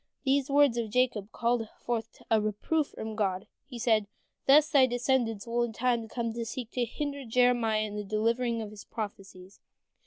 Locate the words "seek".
6.33-6.71